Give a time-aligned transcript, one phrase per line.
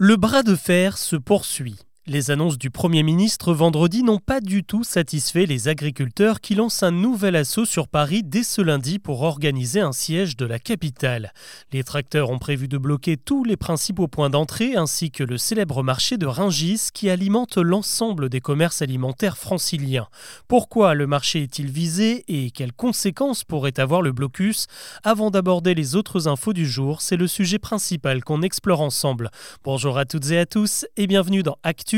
[0.00, 1.87] Le bras de fer se poursuit.
[2.10, 6.82] Les annonces du Premier ministre vendredi n'ont pas du tout satisfait les agriculteurs qui lancent
[6.82, 11.34] un nouvel assaut sur Paris dès ce lundi pour organiser un siège de la capitale.
[11.70, 15.82] Les tracteurs ont prévu de bloquer tous les principaux points d'entrée ainsi que le célèbre
[15.82, 20.08] marché de Ringis qui alimente l'ensemble des commerces alimentaires franciliens.
[20.48, 24.66] Pourquoi le marché est-il visé et quelles conséquences pourrait avoir le blocus?
[25.04, 29.30] Avant d'aborder les autres infos du jour, c'est le sujet principal qu'on explore ensemble.
[29.62, 31.97] Bonjour à toutes et à tous et bienvenue dans Actu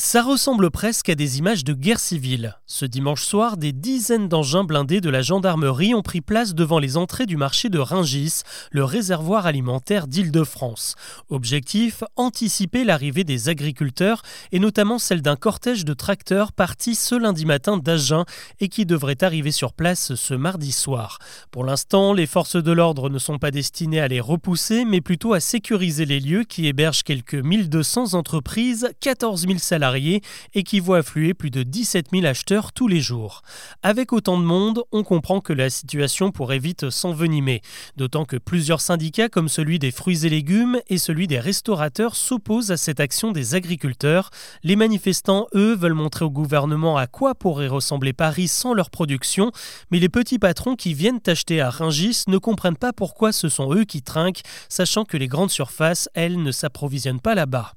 [0.00, 2.56] ça ressemble presque à des images de guerre civile.
[2.66, 6.96] Ce dimanche soir, des dizaines d'engins blindés de la gendarmerie ont pris place devant les
[6.96, 8.40] entrées du marché de Ringis,
[8.70, 10.94] le réservoir alimentaire d'Île-de-France.
[11.28, 17.44] Objectif anticiper l'arrivée des agriculteurs et notamment celle d'un cortège de tracteurs partis ce lundi
[17.44, 18.24] matin d'Agen
[18.58, 21.18] et qui devrait arriver sur place ce mardi soir.
[21.50, 25.34] Pour l'instant, les forces de l'ordre ne sont pas destinées à les repousser, mais plutôt
[25.34, 30.98] à sécuriser les lieux qui hébergent quelques 1200 entreprises, 14 000 salariés et qui voit
[30.98, 33.42] affluer plus de 17 000 acheteurs tous les jours.
[33.82, 37.62] Avec autant de monde, on comprend que la situation pourrait vite s'envenimer,
[37.96, 42.70] d'autant que plusieurs syndicats comme celui des fruits et légumes et celui des restaurateurs s'opposent
[42.70, 44.30] à cette action des agriculteurs.
[44.62, 49.52] Les manifestants, eux, veulent montrer au gouvernement à quoi pourrait ressembler Paris sans leur production,
[49.90, 53.74] mais les petits patrons qui viennent acheter à Ringis ne comprennent pas pourquoi ce sont
[53.74, 57.72] eux qui trinquent, sachant que les grandes surfaces, elles, ne s'approvisionnent pas là-bas.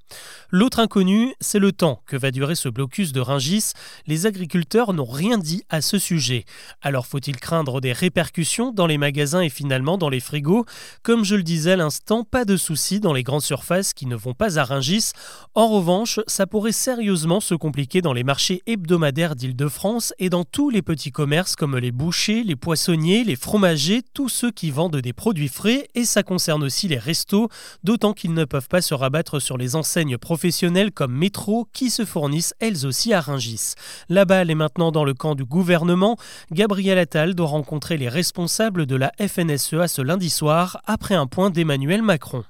[0.50, 3.74] L'autre inconnu, c'est le temps que va durer ce blocus de Ringis,
[4.08, 6.46] les agriculteurs n'ont rien dit à ce sujet.
[6.82, 10.66] Alors faut-il craindre des répercussions dans les magasins et finalement dans les frigos?
[11.02, 14.16] Comme je le disais à l'instant, pas de soucis dans les grandes surfaces qui ne
[14.16, 15.12] vont pas à Ringis.
[15.56, 20.70] En revanche, ça pourrait sérieusement se compliquer dans les marchés hebdomadaires d'Île-de-France et dans tous
[20.70, 25.14] les petits commerces comme les bouchers, les poissonniers, les fromagers, tous ceux qui vendent des
[25.14, 27.50] produits frais et ça concerne aussi les restos,
[27.84, 32.06] d'autant qu'ils ne peuvent pas se rabattre sur les enseignes professionnelles comme Métro qui se
[32.06, 33.76] fournissent elles aussi à Ringis.
[34.10, 36.18] La balle est maintenant dans le camp du gouvernement.
[36.52, 41.50] Gabriel Attal doit rencontrer les responsables de la FNSEA ce lundi soir après un point
[41.50, 42.44] d'Emmanuel Macron.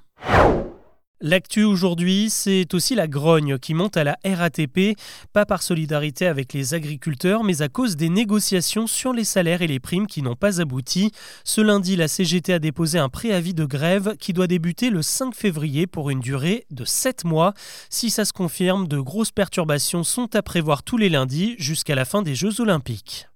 [1.20, 4.98] L'actu aujourd'hui, c'est aussi la grogne qui monte à la RATP,
[5.32, 9.68] pas par solidarité avec les agriculteurs, mais à cause des négociations sur les salaires et
[9.68, 11.12] les primes qui n'ont pas abouti.
[11.44, 15.34] Ce lundi, la CGT a déposé un préavis de grève qui doit débuter le 5
[15.34, 17.54] février pour une durée de 7 mois.
[17.90, 22.04] Si ça se confirme, de grosses perturbations sont à prévoir tous les lundis jusqu'à la
[22.04, 23.28] fin des Jeux olympiques.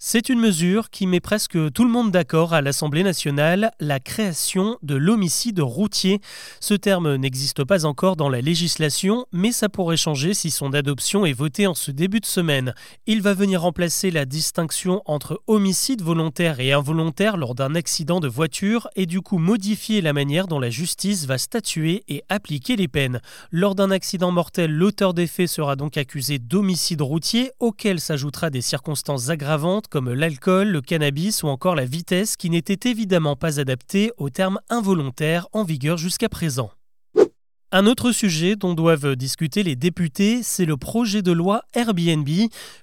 [0.00, 4.78] C'est une mesure qui met presque tout le monde d'accord à l'Assemblée nationale, la création
[4.84, 6.20] de l'homicide routier.
[6.60, 11.26] Ce terme n'existe pas encore dans la législation, mais ça pourrait changer si son adoption
[11.26, 12.74] est votée en ce début de semaine.
[13.08, 18.28] Il va venir remplacer la distinction entre homicide volontaire et involontaire lors d'un accident de
[18.28, 22.86] voiture et du coup modifier la manière dont la justice va statuer et appliquer les
[22.86, 23.20] peines.
[23.50, 28.62] Lors d'un accident mortel, l'auteur des faits sera donc accusé d'homicide routier auquel s'ajoutera des
[28.62, 34.12] circonstances aggravantes comme l'alcool, le cannabis ou encore la vitesse qui n'étaient évidemment pas adaptés
[34.16, 36.70] au terme involontaire en vigueur jusqu'à présent.
[37.70, 42.26] Un autre sujet dont doivent discuter les députés, c'est le projet de loi Airbnb.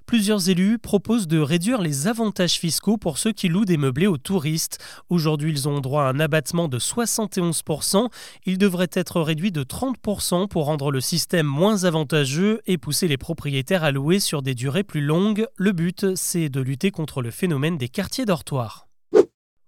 [0.05, 4.19] Plusieurs élus proposent de réduire les avantages fiscaux pour ceux qui louent des meublés aux
[4.19, 4.77] touristes.
[5.09, 8.09] Aujourd'hui, ils ont droit à un abattement de 71%.
[8.45, 13.17] Il devrait être réduit de 30% pour rendre le système moins avantageux et pousser les
[13.17, 15.47] propriétaires à louer sur des durées plus longues.
[15.55, 18.85] Le but, c'est de lutter contre le phénomène des quartiers dortoirs.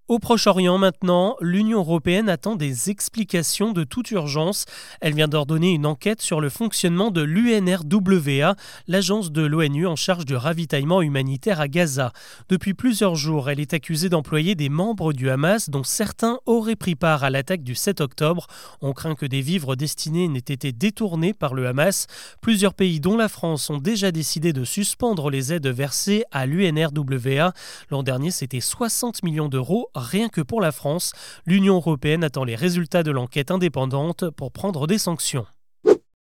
[0.10, 4.64] Au Proche-Orient maintenant, l'Union européenne attend des explications de toute urgence.
[5.02, 8.56] Elle vient d'ordonner une enquête sur le fonctionnement de l'UNRWA,
[8.88, 12.14] l'agence de l'ONU en charge du ravitaillement humanitaire à Gaza.
[12.48, 16.96] Depuis plusieurs jours, elle est accusée d'employer des membres du Hamas dont certains auraient pris
[16.96, 18.48] part à l'attaque du 7 octobre.
[18.80, 22.08] On craint que des vivres destinés n'aient été détournés par le Hamas.
[22.40, 27.52] Plusieurs pays dont la France ont déjà décidé de suspendre les aides versées à l'UNRWA.
[27.92, 31.14] L'an dernier, c'était 60 millions d'euros rien que pour la France.
[31.46, 35.46] L'Union européenne attend les résultats de l'enquête indépendante pour prendre des sanctions.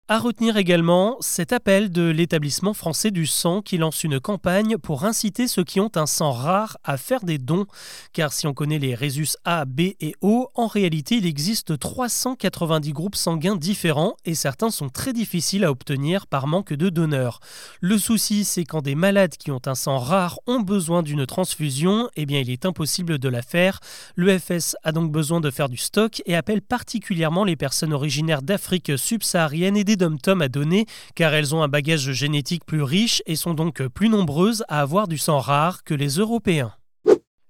[0.08, 5.04] À retenir également cet appel de l'établissement français du sang qui lance une campagne pour
[5.04, 7.66] inciter ceux qui ont un sang rare à faire des dons.
[8.14, 12.94] Car si on connaît les résus A, B et O, en réalité il existe 390
[12.94, 17.40] groupes sanguins différents et certains sont très difficiles à obtenir par manque de donneurs.
[17.82, 22.12] Le souci c'est quand des malades qui ont un sang rare ont besoin d'une transfusion,
[22.16, 23.80] eh bien il est impossible de la faire.
[24.18, 28.92] L'EFS a donc besoin de faire du stock et appelle particulièrement les personnes originaires d'Afrique
[29.00, 33.36] subsaharienne et des dom à donner car elles ont un bagage génétique plus riche et
[33.36, 36.74] sont donc plus nombreuses à avoir du sang rare que les Européens.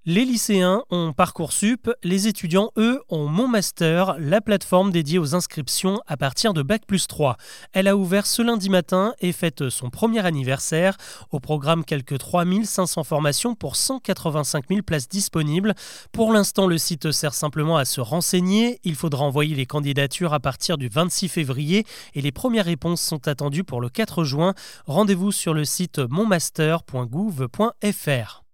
[0.07, 5.99] Les lycéens ont Parcoursup, les étudiants, eux, ont Mon Master, la plateforme dédiée aux inscriptions
[6.05, 7.37] à partir de Bac plus 3.
[7.73, 10.95] Elle a ouvert ce lundi matin et fête son premier anniversaire.
[11.31, 15.73] Au programme, quelques 3500 formations pour 185 000 places disponibles.
[16.11, 18.79] Pour l'instant, le site sert simplement à se renseigner.
[18.83, 23.27] Il faudra envoyer les candidatures à partir du 26 février et les premières réponses sont
[23.27, 24.53] attendues pour le 4 juin.
[24.85, 28.44] Rendez-vous sur le site monmaster.gouv.fr.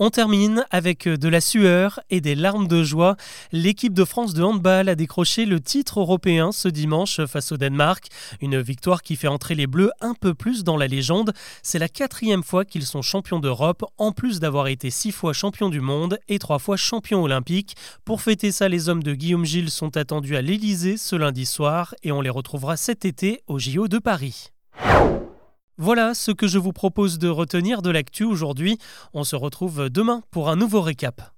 [0.00, 3.16] On termine avec de la sueur et des larmes de joie.
[3.52, 8.08] L'équipe de France de handball a décroché le titre européen ce dimanche face au Danemark.
[8.40, 11.32] Une victoire qui fait entrer les Bleus un peu plus dans la légende.
[11.62, 15.68] C'est la quatrième fois qu'ils sont champions d'Europe, en plus d'avoir été six fois champions
[15.68, 17.76] du monde et trois fois champions olympiques.
[18.04, 21.94] Pour fêter ça, les hommes de Guillaume Gilles sont attendus à l'Elysée ce lundi soir
[22.02, 24.53] et on les retrouvera cet été au JO de Paris.
[25.76, 28.78] Voilà ce que je vous propose de retenir de l'actu aujourd'hui.
[29.12, 31.33] On se retrouve demain pour un nouveau récap.